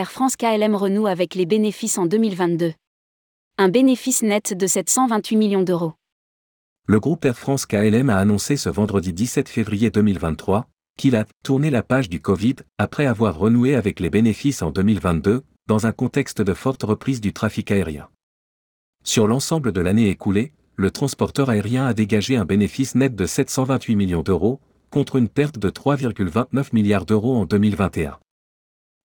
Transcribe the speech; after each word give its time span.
Air 0.00 0.10
France 0.10 0.36
KLM 0.36 0.74
renoue 0.76 1.06
avec 1.06 1.34
les 1.34 1.44
bénéfices 1.44 1.98
en 1.98 2.06
2022. 2.06 2.72
Un 3.58 3.68
bénéfice 3.68 4.22
net 4.22 4.54
de 4.54 4.66
728 4.66 5.36
millions 5.36 5.62
d'euros. 5.62 5.92
Le 6.86 6.98
groupe 6.98 7.22
Air 7.26 7.36
France 7.36 7.66
KLM 7.66 8.08
a 8.08 8.16
annoncé 8.16 8.56
ce 8.56 8.70
vendredi 8.70 9.12
17 9.12 9.46
février 9.50 9.90
2023 9.90 10.66
qu'il 10.96 11.16
a 11.16 11.26
tourné 11.44 11.68
la 11.68 11.82
page 11.82 12.08
du 12.08 12.18
Covid 12.18 12.56
après 12.78 13.04
avoir 13.04 13.38
renoué 13.38 13.74
avec 13.74 14.00
les 14.00 14.08
bénéfices 14.08 14.62
en 14.62 14.70
2022, 14.70 15.42
dans 15.66 15.86
un 15.86 15.92
contexte 15.92 16.40
de 16.40 16.54
forte 16.54 16.82
reprise 16.82 17.20
du 17.20 17.34
trafic 17.34 17.70
aérien. 17.70 18.08
Sur 19.04 19.26
l'ensemble 19.26 19.70
de 19.70 19.82
l'année 19.82 20.08
écoulée, 20.08 20.54
le 20.76 20.90
transporteur 20.90 21.50
aérien 21.50 21.84
a 21.84 21.92
dégagé 21.92 22.38
un 22.38 22.46
bénéfice 22.46 22.94
net 22.94 23.14
de 23.14 23.26
728 23.26 23.96
millions 23.96 24.22
d'euros, 24.22 24.60
contre 24.88 25.16
une 25.16 25.28
perte 25.28 25.58
de 25.58 25.68
3,29 25.68 26.68
milliards 26.72 27.04
d'euros 27.04 27.36
en 27.36 27.44
2021. 27.44 28.18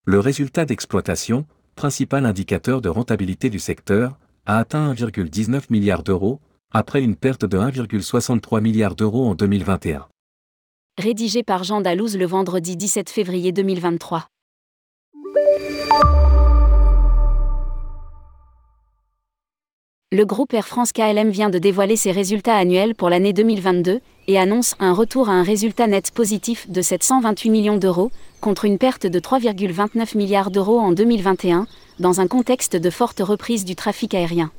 Le 0.08 0.20
résultat 0.20 0.66
d'exploitation, 0.66 1.48
principal 1.76 2.28
indicateur 2.28 2.80
de 2.80 2.90
rentabilité 2.90 3.50
du 3.50 3.58
secteur, 3.58 4.20
a 4.46 4.60
atteint 4.60 4.94
1,19 4.94 5.64
milliard 5.72 6.04
d'euros, 6.04 6.40
après 6.72 7.02
une 7.02 7.16
perte 7.16 7.44
de 7.44 7.58
1,63 7.58 8.62
milliard 8.62 8.96
d'euros 8.96 9.26
en 9.28 9.34
2021. 9.34 10.06
Rédigé 11.00 11.42
par 11.42 11.64
Jean 11.64 11.82
Dalouse 11.82 12.18
le 12.18 12.28
vendredi 12.28 12.78
17 12.78 13.10
février 13.10 13.52
2023. 13.52 14.28
Le 20.16 20.26
groupe 20.26 20.54
Air 20.54 20.66
France 20.66 20.94
KLM 20.94 21.30
vient 21.30 21.50
de 21.50 21.60
dévoiler 21.60 21.98
ses 21.98 22.14
résultats 22.14 22.56
annuels 22.56 22.96
pour 22.96 23.10
l'année 23.10 23.34
2022 23.34 24.00
et 24.30 24.40
annonce 24.40 24.74
un 24.80 24.94
retour 24.94 25.28
à 25.28 25.34
un 25.34 25.44
résultat 25.44 25.88
net 25.88 26.12
positif 26.12 26.70
de 26.70 26.82
728 26.82 27.50
millions 27.50 27.76
d'euros, 27.76 28.12
contre 28.40 28.64
une 28.64 28.78
perte 28.78 29.06
de 29.06 29.20
3,29 29.20 30.18
milliards 30.18 30.52
d'euros 30.52 30.80
en 30.80 30.94
2021, 30.94 31.68
dans 32.00 32.22
un 32.22 32.28
contexte 32.28 32.78
de 32.78 32.90
forte 32.90 33.20
reprise 33.20 33.66
du 33.66 33.76
trafic 33.76 34.14
aérien. 34.14 34.52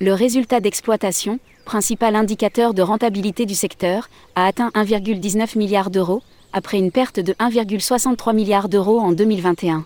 Le 0.00 0.12
résultat 0.12 0.58
d'exploitation, 0.58 1.38
principal 1.64 2.16
indicateur 2.16 2.74
de 2.74 2.82
rentabilité 2.82 3.46
du 3.46 3.54
secteur, 3.54 4.08
a 4.34 4.44
atteint 4.44 4.70
1,19 4.74 5.56
milliard 5.56 5.90
d'euros, 5.90 6.20
après 6.52 6.78
une 6.78 6.90
perte 6.90 7.20
de 7.20 7.32
1,63 7.34 8.34
milliard 8.34 8.68
d'euros 8.68 8.98
en 8.98 9.12
2021. 9.12 9.84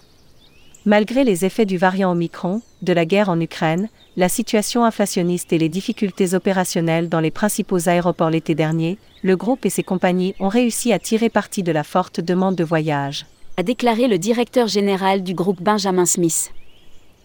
Malgré 0.87 1.25
les 1.25 1.45
effets 1.45 1.67
du 1.67 1.77
variant 1.77 2.13
Omicron, 2.13 2.63
de 2.83 2.93
la 2.93 3.05
guerre 3.05 3.29
en 3.29 3.41
Ukraine, 3.41 3.89
la 4.17 4.29
situation 4.29 4.85
inflationniste 4.85 5.53
et 5.53 5.59
les 5.59 5.69
difficultés 5.69 6.35
opérationnelles 6.35 7.09
dans 7.09 7.21
les 7.21 7.31
principaux 7.31 7.89
aéroports 7.89 8.31
l'été 8.31 8.55
dernier, 8.55 8.99
le 9.23 9.37
groupe 9.37 9.67
et 9.67 9.71
ses 9.71 9.83
compagnies 9.83 10.35
ont 10.41 10.49
réussi 10.49 10.93
à 10.93 10.99
tirer 10.99 11.29
parti 11.29 11.63
de 11.63 11.73
la 11.73 11.85
forte 11.85 12.21
demande 12.21 12.55
de 12.55 12.65
voyage. 12.65 13.27
A 13.57 13.63
déclaré 13.63 14.07
le 14.07 14.19
directeur 14.19 14.69
général 14.69 15.23
du 15.23 15.35
groupe 15.35 15.61
Benjamin 15.61 16.07
Smith. 16.07 16.53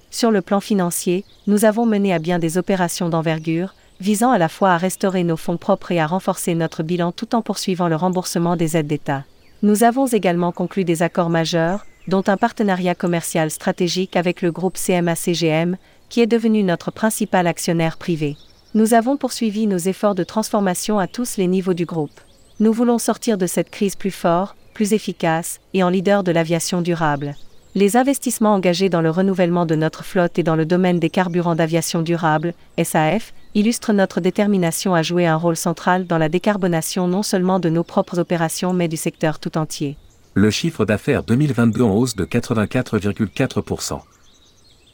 Sur 0.10 0.32
le 0.32 0.42
plan 0.42 0.60
financier, 0.60 1.24
nous 1.48 1.66
avons 1.66 1.86
mené 1.86 2.14
à 2.14 2.20
bien 2.20 2.40
des 2.40 2.58
opérations 2.58 3.10
d'envergure, 3.10 3.76
visant 4.00 4.32
à 4.32 4.38
la 4.38 4.50
fois 4.50 4.72
à 4.72 4.78
restaurer 4.78 5.24
nos 5.24 5.38
fonds 5.38 5.58
propres 5.58 5.92
et 5.92 6.00
à 6.00 6.08
renforcer 6.08 6.56
notre 6.56 6.84
bilan 6.84 7.12
tout 7.12 7.36
en 7.36 7.42
poursuivant 7.42 7.88
le 7.88 7.96
remboursement 7.96 8.56
des 8.56 8.76
aides 8.76 8.88
d'État. 8.88 9.24
Nous 9.62 9.84
avons 9.84 10.08
également 10.08 10.52
conclu 10.52 10.84
des 10.84 11.04
accords 11.04 11.30
majeurs, 11.30 11.86
dont 12.08 12.24
un 12.28 12.38
partenariat 12.38 12.96
commercial 12.96 13.50
stratégique 13.52 14.16
avec 14.16 14.42
le 14.42 14.52
groupe 14.52 14.78
CMA-CGM, 14.78 15.78
qui 16.10 16.22
est 16.22 16.28
devenu 16.28 16.64
notre 16.64 16.92
principal 16.92 17.48
actionnaire 17.48 17.98
privé. 17.98 18.38
Nous 18.76 18.94
avons 18.94 19.18
poursuivi 19.18 19.68
nos 19.68 19.78
efforts 19.78 20.16
de 20.16 20.24
transformation 20.24 21.00
à 21.00 21.08
tous 21.08 21.38
les 21.38 21.48
niveaux 21.48 21.74
du 21.74 21.86
groupe. 21.86 22.20
Nous 22.60 22.74
voulons 22.74 22.98
sortir 22.98 23.38
de 23.38 23.48
cette 23.48 23.70
crise 23.70 23.96
plus 23.96 24.12
fort, 24.12 24.56
plus 24.74 24.94
efficace 24.94 25.60
et 25.74 25.84
en 25.84 25.90
leader 25.90 26.24
de 26.24 26.32
l'aviation 26.32 26.82
durable. 26.82 27.36
Les 27.76 27.98
investissements 27.98 28.54
engagés 28.54 28.90
dans 28.90 29.02
le 29.02 29.10
renouvellement 29.10 29.66
de 29.66 29.74
notre 29.74 30.04
flotte 30.04 30.38
et 30.38 30.44
dans 30.44 30.56
le 30.56 30.66
domaine 30.66 31.00
des 31.00 31.10
carburants 31.10 31.56
d'aviation 31.56 32.04
durable, 32.04 32.54
SAF, 32.84 33.34
illustrent 33.56 33.94
notre 33.94 34.22
détermination 34.22 34.94
à 34.94 35.02
jouer 35.02 35.26
un 35.26 35.36
rôle 35.36 35.56
central 35.56 36.06
dans 36.06 36.20
la 36.20 36.30
décarbonation 36.30 37.08
non 37.08 37.24
seulement 37.24 37.60
de 37.60 37.70
nos 37.70 37.84
propres 37.84 38.20
opérations 38.20 38.74
mais 38.74 38.88
du 38.88 38.98
secteur 38.98 39.40
tout 39.40 39.58
entier. 39.58 39.98
Le 40.36 40.50
chiffre 40.50 40.84
d'affaires 40.84 41.22
2022 41.22 41.84
en 41.84 41.94
hausse 41.94 42.16
de 42.16 42.26
84,4%. 42.26 44.00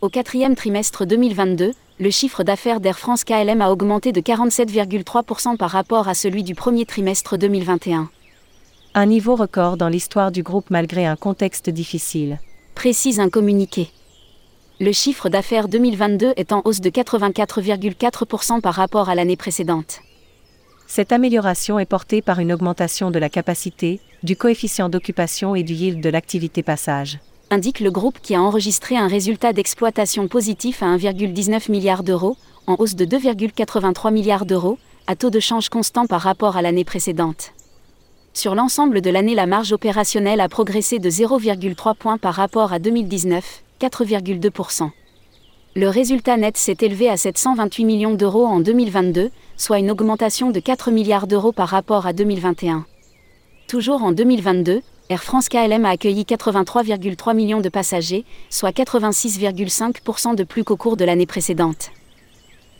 Au 0.01 0.09
quatrième 0.09 0.53
trimestre 0.53 1.05
2022, 1.05 1.72
le 1.97 2.09
chiffre 2.09 2.44
d'affaires 2.44 2.81
d'Air 2.81 3.00
France 3.00 3.23
KLM 3.23 3.61
a 3.61 3.72
augmenté 3.72 4.11
de 4.11 4.19
47,3% 4.19 5.55
par 5.55 5.72
rapport 5.72 6.09
à 6.09 6.13
celui 6.13 6.44
du 6.44 6.55
premier 6.55 6.85
trimestre 6.85 7.38
2021. 7.38 8.09
Un 8.95 9.05
niveau 9.05 9.38
record 9.38 9.77
dans 9.77 9.88
l'histoire 9.88 10.33
du 10.33 10.44
groupe 10.44 10.69
malgré 10.72 11.05
un 11.05 11.16
contexte 11.16 11.69
difficile. 11.69 12.39
Précise 12.75 13.21
un 13.21 13.29
communiqué. 13.29 13.91
Le 14.81 14.91
chiffre 14.91 15.29
d'affaires 15.29 15.69
2022 15.69 16.33
est 16.35 16.51
en 16.51 16.61
hausse 16.66 16.81
de 16.81 16.89
84,4% 16.89 18.59
par 18.59 18.73
rapport 18.73 19.07
à 19.07 19.16
l'année 19.16 19.38
précédente. 19.38 20.01
Cette 20.91 21.11
amélioration 21.11 21.77
est 21.77 21.85
portée 21.85 22.23
par 22.23 22.39
une 22.39 22.51
augmentation 22.51 23.11
de 23.11 23.19
la 23.19 23.29
capacité, 23.29 24.00
du 24.23 24.35
coefficient 24.35 24.89
d'occupation 24.89 25.53
et 25.53 25.61
du 25.61 25.73
yield 25.73 26.01
de 26.01 26.09
l'activité 26.09 26.63
passage 26.63 27.19
indique 27.51 27.79
le 27.79 27.91
groupe 27.91 28.19
qui 28.22 28.35
a 28.35 28.41
enregistré 28.41 28.95
un 28.95 29.07
résultat 29.07 29.53
d'exploitation 29.53 30.27
positif 30.27 30.83
à 30.83 30.85
1,19 30.85 31.72
milliard 31.72 32.03
d'euros, 32.03 32.38
en 32.67 32.75
hausse 32.77 32.95
de 32.95 33.05
2,83 33.05 34.11
milliards 34.13 34.45
d'euros, 34.45 34.77
à 35.07 35.16
taux 35.16 35.29
de 35.29 35.39
change 35.39 35.69
constant 35.69 36.05
par 36.05 36.22
rapport 36.22 36.57
à 36.57 36.61
l'année 36.61 36.83
précédente. 36.83 37.53
Sur 38.33 38.53
l'ensemble 38.53 39.01
de 39.01 39.09
l'année, 39.09 39.33
la 39.33 39.47
marge 39.47 39.73
opérationnelle 39.73 40.41
a 40.41 40.50
progressé 40.50 41.00
de 41.00 41.09
0,3 41.09 41.95
points 41.95 42.17
par 42.17 42.35
rapport 42.35 42.71
à 42.71 42.79
2019, 42.79 43.63
4,2%. 43.81 44.91
Le 45.75 45.88
résultat 45.88 46.35
net 46.35 46.57
s'est 46.57 46.78
élevé 46.81 47.09
à 47.09 47.16
728 47.16 47.85
millions 47.85 48.16
d'euros 48.16 48.47
en 48.47 48.59
2022, 48.59 49.30
soit 49.56 49.78
une 49.78 49.91
augmentation 49.91 50.50
de 50.50 50.59
4 50.59 50.90
milliards 50.90 51.28
d'euros 51.28 51.52
par 51.52 51.69
rapport 51.69 52.07
à 52.07 52.13
2021. 52.13 52.88
Toujours 53.68 54.02
en 54.02 54.12
2022, 54.12 54.81
Air 55.09 55.24
France 55.24 55.47
KLM 55.47 55.85
a 55.85 55.90
accueilli 55.90 56.24
83,3 56.24 57.35
millions 57.35 57.62
de 57.62 57.69
passagers, 57.69 58.25
soit 58.50 58.75
86,5% 58.75 60.34
de 60.34 60.44
plus 60.44 60.63
qu'au 60.63 60.75
cours 60.75 60.97
de 60.97 61.06
l'année 61.06 61.28
précédente. 61.28 61.91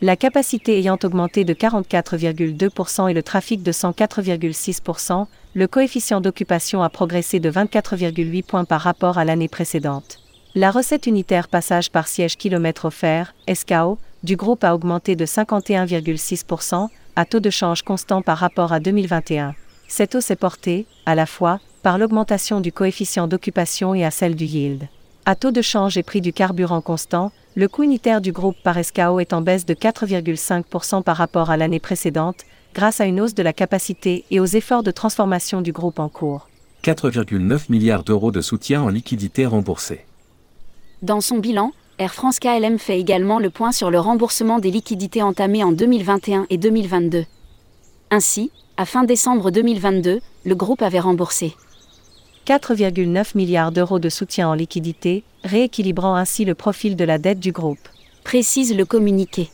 La 0.02 0.16
capacité 0.16 0.76
ayant 0.76 0.98
augmenté 1.04 1.44
de 1.44 1.54
44,2% 1.54 3.08
et 3.08 3.14
le 3.14 3.22
trafic 3.22 3.62
de 3.62 3.70
104,6%, 3.70 5.26
le 5.54 5.66
coefficient 5.68 6.20
d'occupation 6.20 6.82
a 6.82 6.88
progressé 6.88 7.38
de 7.38 7.52
24,8 7.52 8.42
points 8.42 8.64
par 8.64 8.80
rapport 8.80 9.16
à 9.16 9.24
l'année 9.24 9.48
précédente. 9.48 10.18
La 10.56 10.72
recette 10.72 11.06
unitaire 11.06 11.46
passage 11.46 11.92
par 11.92 12.08
siège 12.08 12.36
kilomètre 12.36 12.86
offert, 12.86 13.34
SKO, 13.48 13.98
du 14.24 14.34
groupe 14.34 14.64
a 14.64 14.74
augmenté 14.74 15.14
de 15.14 15.24
51,6%, 15.24 16.88
à 17.14 17.24
taux 17.24 17.38
de 17.38 17.50
change 17.50 17.82
constant 17.82 18.20
par 18.20 18.38
rapport 18.38 18.72
à 18.72 18.80
2021. 18.80 19.54
Cette 19.86 20.16
hausse 20.16 20.32
est 20.32 20.36
portée, 20.36 20.86
à 21.06 21.14
la 21.14 21.26
fois, 21.26 21.60
par 21.84 21.98
l'augmentation 21.98 22.60
du 22.60 22.72
coefficient 22.72 23.28
d'occupation 23.28 23.94
et 23.94 24.04
à 24.04 24.10
celle 24.10 24.34
du 24.34 24.44
yield. 24.44 24.88
À 25.24 25.36
taux 25.36 25.52
de 25.52 25.62
change 25.62 25.96
et 25.96 26.02
prix 26.02 26.20
du 26.20 26.32
carburant 26.32 26.80
constant, 26.80 27.30
le 27.54 27.68
coût 27.68 27.84
unitaire 27.84 28.20
du 28.20 28.32
groupe 28.32 28.56
par 28.64 28.82
SKO 28.84 29.20
est 29.20 29.32
en 29.32 29.42
baisse 29.42 29.66
de 29.66 29.74
4,5% 29.74 31.04
par 31.04 31.16
rapport 31.16 31.50
à 31.50 31.56
l'année 31.56 31.78
précédente, 31.78 32.40
grâce 32.74 33.00
à 33.00 33.04
une 33.04 33.20
hausse 33.20 33.34
de 33.34 33.44
la 33.44 33.52
capacité 33.52 34.24
et 34.32 34.40
aux 34.40 34.46
efforts 34.46 34.82
de 34.82 34.90
transformation 34.90 35.60
du 35.62 35.70
groupe 35.70 36.00
en 36.00 36.08
cours. 36.08 36.48
4,9 36.82 37.66
milliards 37.68 38.02
d'euros 38.02 38.32
de 38.32 38.40
soutien 38.40 38.82
en 38.82 38.88
liquidité 38.88 39.46
remboursée. 39.46 40.06
Dans 41.02 41.22
son 41.22 41.38
bilan, 41.38 41.72
Air 41.98 42.12
France 42.12 42.38
KLM 42.38 42.78
fait 42.78 43.00
également 43.00 43.38
le 43.38 43.48
point 43.48 43.72
sur 43.72 43.90
le 43.90 43.98
remboursement 43.98 44.58
des 44.58 44.70
liquidités 44.70 45.22
entamées 45.22 45.64
en 45.64 45.72
2021 45.72 46.46
et 46.50 46.58
2022. 46.58 47.24
Ainsi, 48.10 48.50
à 48.76 48.84
fin 48.84 49.04
décembre 49.04 49.50
2022, 49.50 50.20
le 50.44 50.54
groupe 50.54 50.82
avait 50.82 51.00
remboursé 51.00 51.56
4,9 52.46 53.34
milliards 53.34 53.72
d'euros 53.72 53.98
de 53.98 54.10
soutien 54.10 54.50
en 54.50 54.54
liquidité, 54.54 55.24
rééquilibrant 55.42 56.16
ainsi 56.16 56.44
le 56.44 56.54
profil 56.54 56.96
de 56.96 57.04
la 57.04 57.16
dette 57.16 57.40
du 57.40 57.52
groupe. 57.52 57.88
Précise 58.22 58.76
le 58.76 58.84
communiqué. 58.84 59.48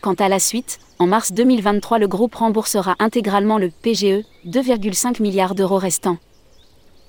Quant 0.00 0.14
à 0.14 0.28
la 0.28 0.38
suite, 0.38 0.78
en 1.00 1.08
mars 1.08 1.32
2023, 1.32 1.98
le 1.98 2.06
groupe 2.06 2.36
remboursera 2.36 2.94
intégralement 3.00 3.58
le 3.58 3.70
PGE, 3.70 4.22
2,5 4.46 5.20
milliards 5.22 5.56
d'euros 5.56 5.78
restants. 5.78 6.18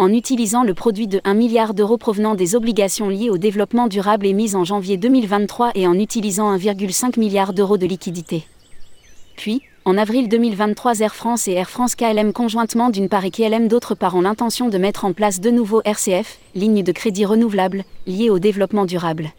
En 0.03 0.11
utilisant 0.11 0.65
le 0.65 0.73
produit 0.73 1.07
de 1.07 1.21
1 1.23 1.33
milliard 1.33 1.73
d'euros 1.73 1.97
provenant 1.97 2.35
des 2.35 2.55
obligations 2.55 3.07
liées 3.07 3.29
au 3.29 3.38
développement 3.38 3.88
durable 3.88 4.25
émises 4.25 4.53
en 4.53 4.65
janvier 4.65 4.97
2023 4.97 5.71
et 5.75 5.88
en 5.88 5.97
utilisant 5.97 6.53
1,5 6.53 7.17
milliard 7.17 7.53
d'euros 7.53 7.77
de 7.77 7.85
liquidités. 7.85 8.44
Puis, 9.38 9.61
en 9.85 9.97
avril 9.97 10.27
2023, 10.27 11.00
Air 11.00 11.15
France 11.15 11.47
et 11.47 11.53
Air 11.53 11.69
France 11.69 11.95
KLM 11.95 12.33
conjointement 12.33 12.89
d'une 12.89 13.07
part 13.07 13.23
et 13.23 13.31
KLM 13.31 13.69
d'autre 13.69 13.95
part 13.95 14.17
ont 14.17 14.21
l'intention 14.21 14.67
de 14.67 14.77
mettre 14.77 15.05
en 15.05 15.13
place 15.13 15.39
de 15.39 15.51
nouveaux 15.51 15.81
RCF, 15.85 16.38
lignes 16.53 16.83
de 16.83 16.91
crédit 16.91 17.23
renouvelables, 17.23 17.85
liées 18.05 18.29
au 18.29 18.39
développement 18.39 18.83
durable. 18.83 19.31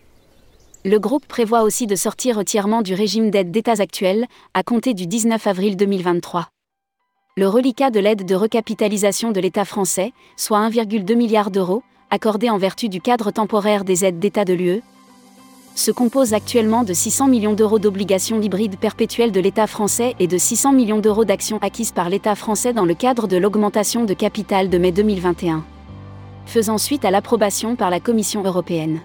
Le 0.86 0.98
groupe 0.98 1.26
prévoit 1.26 1.60
aussi 1.60 1.86
de 1.86 1.94
sortir 1.94 2.38
entièrement 2.38 2.80
du 2.80 2.94
régime 2.94 3.30
d'aide 3.30 3.50
d'État 3.50 3.82
actuel, 3.82 4.24
à 4.54 4.62
compter 4.62 4.94
du 4.94 5.06
19 5.06 5.46
avril 5.46 5.76
2023. 5.76 6.48
Le 7.36 7.48
reliquat 7.48 7.90
de 7.90 7.98
l'aide 7.98 8.24
de 8.24 8.36
recapitalisation 8.36 9.32
de 9.32 9.40
l'État 9.40 9.64
français, 9.64 10.12
soit 10.36 10.60
1,2 10.70 11.16
milliard 11.16 11.50
d'euros, 11.50 11.82
accordée 12.08 12.48
en 12.48 12.58
vertu 12.58 12.88
du 12.88 13.00
cadre 13.00 13.32
temporaire 13.32 13.82
des 13.82 14.04
aides 14.04 14.20
d'État 14.20 14.44
de 14.44 14.52
l'UE, 14.52 14.82
se 15.74 15.90
compose 15.90 16.32
actuellement 16.32 16.84
de 16.84 16.92
600 16.92 17.26
millions 17.26 17.54
d'euros 17.54 17.80
d'obligations 17.80 18.40
hybrides 18.40 18.78
perpétuelles 18.78 19.32
de 19.32 19.40
l'État 19.40 19.66
français 19.66 20.14
et 20.20 20.28
de 20.28 20.38
600 20.38 20.74
millions 20.74 21.00
d'euros 21.00 21.24
d'actions 21.24 21.58
acquises 21.58 21.90
par 21.90 22.08
l'État 22.08 22.36
français 22.36 22.72
dans 22.72 22.84
le 22.84 22.94
cadre 22.94 23.26
de 23.26 23.36
l'augmentation 23.36 24.04
de 24.04 24.14
capital 24.14 24.70
de 24.70 24.78
mai 24.78 24.92
2021, 24.92 25.64
faisant 26.46 26.78
suite 26.78 27.04
à 27.04 27.10
l'approbation 27.10 27.74
par 27.74 27.90
la 27.90 27.98
Commission 27.98 28.44
européenne. 28.44 29.00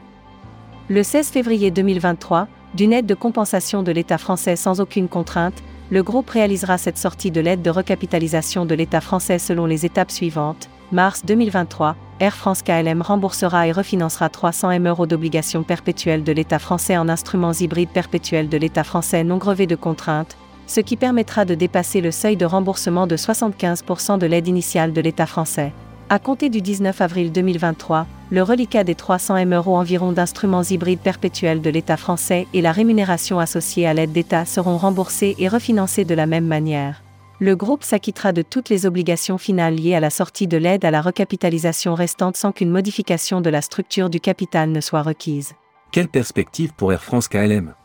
Le 0.88 1.02
16 1.02 1.30
février 1.30 1.72
2023, 1.72 2.48
d'une 2.76 2.94
aide 2.94 3.08
de 3.08 3.16
compensation 3.16 3.82
de 3.82 3.92
l'État 3.92 4.20
français 4.20 4.56
sans 4.56 4.82
aucune 4.82 5.08
contrainte, 5.08 5.64
le 5.92 6.04
groupe 6.04 6.30
réalisera 6.30 6.78
cette 6.78 6.98
sortie 6.98 7.32
de 7.32 7.42
l'aide 7.42 7.62
de 7.62 7.70
recapitalisation 7.70 8.66
de 8.66 8.76
l'État 8.76 9.02
français 9.02 9.40
selon 9.40 9.66
les 9.66 9.86
étapes 9.86 10.12
suivantes. 10.12 10.70
Mars 10.92 11.24
2023, 11.26 11.96
Air 12.20 12.36
France 12.36 12.62
KLM 12.62 13.02
remboursera 13.02 13.68
et 13.68 13.72
refinancera 13.72 14.30
300 14.30 14.72
M 14.72 14.88
euros 14.88 15.08
d'obligations 15.08 15.64
perpétuelles 15.64 16.24
de 16.24 16.32
l'État 16.32 16.60
français 16.60 16.98
en 16.98 17.10
instruments 17.10 17.54
hybrides 17.54 17.90
perpétuels 17.90 18.50
de 18.50 18.58
l'État 18.58 18.84
français 18.84 19.24
non 19.24 19.38
grevés 19.38 19.68
de 19.68 19.76
contraintes, 19.76 20.38
ce 20.68 20.80
qui 20.80 20.96
permettra 20.96 21.46
de 21.46 21.56
dépasser 21.56 22.02
le 22.02 22.12
seuil 22.12 22.38
de 22.38 22.46
remboursement 22.46 23.08
de 23.08 23.18
75% 23.18 24.20
de 24.20 24.28
l'aide 24.28 24.48
initiale 24.48 24.94
de 24.94 25.02
l'État 25.02 25.26
français. 25.26 25.74
À 26.12 26.18
compter 26.18 26.50
du 26.50 26.60
19 26.60 27.02
avril 27.02 27.32
2023, 27.32 28.08
le 28.32 28.42
reliquat 28.42 28.84
des 28.84 28.96
300 28.96 29.36
M 29.38 29.54
euros 29.54 29.78
environ 29.78 30.12
d'instruments 30.12 30.64
hybrides 30.64 31.02
perpétuels 31.02 31.62
de 31.62 31.70
l'État 31.70 31.98
français 31.98 32.48
et 32.52 32.64
la 32.64 32.72
rémunération 32.72 33.38
associée 33.38 33.86
à 33.86 33.94
l'aide 33.94 34.12
d'État 34.12 34.46
seront 34.46 34.78
remboursés 34.78 35.36
et 35.38 35.48
refinancés 35.48 36.06
de 36.06 36.16
la 36.16 36.26
même 36.26 36.48
manière. 36.48 37.04
Le 37.40 37.56
groupe 37.56 37.84
s'acquittera 37.84 38.32
de 38.34 38.42
toutes 38.42 38.70
les 38.70 38.88
obligations 38.88 39.38
finales 39.38 39.76
liées 39.76 39.94
à 39.94 40.00
la 40.00 40.10
sortie 40.10 40.48
de 40.48 40.58
l'aide 40.58 40.84
à 40.84 40.90
la 40.90 41.02
recapitalisation 41.04 41.94
restante 41.94 42.38
sans 42.38 42.54
qu'une 42.54 42.72
modification 42.72 43.40
de 43.40 43.52
la 43.52 43.62
structure 43.62 44.10
du 44.10 44.20
capital 44.20 44.72
ne 44.72 44.82
soit 44.82 45.04
requise. 45.04 45.54
Quelle 45.92 46.08
perspective 46.08 46.74
pour 46.74 46.92
Air 46.92 47.04
France 47.04 47.28
KLM 47.28 47.76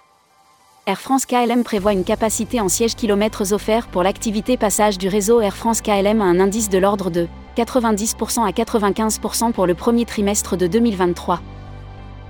Air 0.86 1.00
France 1.00 1.26
KLM 1.26 1.62
prévoit 1.62 1.92
une 1.92 2.04
capacité 2.04 2.58
en 2.62 2.70
sièges 2.70 2.94
kilomètres 2.94 3.52
offerts 3.52 3.86
pour 3.88 4.02
l'activité 4.02 4.56
passage 4.56 4.96
du 4.96 5.08
réseau 5.08 5.42
Air 5.42 5.56
France 5.56 5.82
KLM 5.82 6.22
à 6.22 6.24
un 6.24 6.40
indice 6.40 6.70
de 6.70 6.78
l'ordre 6.78 7.10
de 7.10 7.28
90% 7.56 8.46
à 8.46 8.50
95% 8.50 9.52
pour 9.52 9.66
le 9.66 9.74
premier 9.74 10.04
trimestre 10.04 10.56
de 10.56 10.66
2023. 10.66 11.40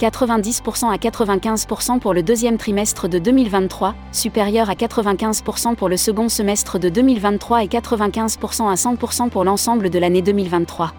90% 0.00 0.92
à 0.92 0.96
95% 0.96 1.98
pour 2.00 2.14
le 2.14 2.22
deuxième 2.22 2.58
trimestre 2.58 3.08
de 3.08 3.18
2023, 3.18 3.94
supérieur 4.12 4.68
à 4.68 4.74
95% 4.74 5.76
pour 5.76 5.88
le 5.88 5.96
second 5.96 6.28
semestre 6.28 6.78
de 6.78 6.88
2023 6.88 7.64
et 7.64 7.68
95% 7.68 8.70
à 8.70 8.74
100% 8.74 9.30
pour 9.30 9.44
l'ensemble 9.44 9.90
de 9.90 9.98
l'année 9.98 10.22
2023. 10.22 10.92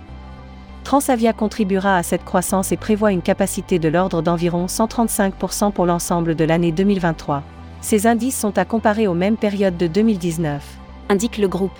Transavia 0.83 1.33
contribuera 1.33 1.97
à 1.97 2.03
cette 2.03 2.23
croissance 2.23 2.71
et 2.71 2.77
prévoit 2.77 3.11
une 3.11 3.21
capacité 3.21 3.79
de 3.79 3.89
l'ordre 3.89 4.21
d'environ 4.21 4.67
135% 4.67 5.71
pour 5.71 5.85
l'ensemble 5.85 6.35
de 6.35 6.43
l'année 6.45 6.71
2023. 6.71 7.43
Ces 7.81 8.07
indices 8.07 8.39
sont 8.39 8.57
à 8.57 8.65
comparer 8.65 9.07
aux 9.07 9.13
mêmes 9.13 9.37
périodes 9.37 9.77
de 9.77 9.87
2019. 9.87 10.63
Indique 11.09 11.37
le 11.37 11.47
groupe 11.47 11.77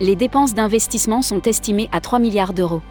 les 0.00 0.16
dépenses 0.16 0.54
d'investissement 0.54 1.22
sont 1.22 1.42
estimées 1.42 1.88
à 1.92 2.00
3 2.00 2.18
milliards 2.18 2.52
d'euros. 2.52 2.82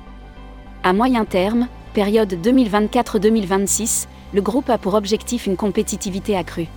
À 0.83 0.93
moyen 0.93 1.25
terme, 1.25 1.67
période 1.93 2.33
2024-2026, 2.33 4.07
le 4.33 4.41
groupe 4.41 4.69
a 4.69 4.77
pour 4.77 4.93
objectif 4.93 5.45
une 5.45 5.57
compétitivité 5.57 6.35
accrue. 6.37 6.67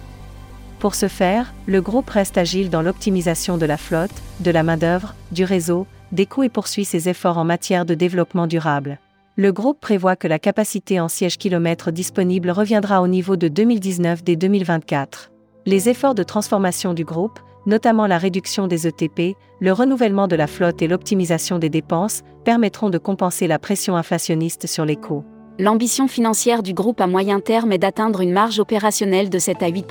Pour 0.79 0.95
ce 0.95 1.09
faire, 1.09 1.55
le 1.67 1.81
groupe 1.81 2.11
reste 2.11 2.37
agile 2.37 2.71
dans 2.71 2.83
l'optimisation 2.83 3.57
de 3.57 3.67
la 3.67 3.77
flotte, 3.77 4.11
de 4.41 4.51
la 4.51 4.63
main-d'œuvre, 4.63 5.15
du 5.33 5.45
réseau, 5.45 5.87
des 6.13 6.27
coûts 6.27 6.43
et 6.43 6.49
poursuit 6.49 6.85
ses 6.85 7.09
efforts 7.09 7.39
en 7.39 7.45
matière 7.45 7.87
de 7.87 7.95
développement 7.95 8.47
durable. 8.47 8.99
Le 9.37 9.53
groupe 9.53 9.81
prévoit 9.81 10.17
que 10.17 10.29
la 10.29 10.39
capacité 10.39 11.01
en 11.01 11.09
siège 11.09 11.39
kilomètres 11.39 11.91
disponible 11.91 12.51
reviendra 12.51 13.03
au 13.03 13.09
niveau 13.09 13.37
de 13.37 13.49
2019 13.49 14.23
dès 14.23 14.37
2024. 14.37 15.31
Les 15.67 15.89
efforts 15.89 16.15
de 16.15 16.23
transformation 16.23 16.95
du 16.95 17.05
groupe, 17.05 17.41
notamment 17.67 18.07
la 18.07 18.19
réduction 18.19 18.67
des 18.67 18.87
ETP, 18.87 19.37
le 19.61 19.73
renouvellement 19.73 20.29
de 20.29 20.37
la 20.37 20.47
flotte 20.47 20.83
et 20.83 20.89
l'optimisation 20.89 21.59
des 21.59 21.69
dépenses, 21.69 22.23
permettront 22.45 22.91
de 22.91 22.99
compenser 22.99 23.47
la 23.47 23.59
pression 23.59 23.97
inflationniste 23.97 24.67
sur 24.67 24.85
les 24.85 24.97
coûts. 24.97 25.25
L'ambition 25.59 26.07
financière 26.07 26.63
du 26.63 26.75
groupe 26.75 27.01
à 27.01 27.07
moyen 27.07 27.41
terme 27.41 27.73
est 27.73 27.79
d'atteindre 27.79 28.21
une 28.21 28.33
marge 28.33 28.61
opérationnelle 28.61 29.31
de 29.31 29.39
7 29.39 29.63
à 29.63 29.69
8 29.69 29.87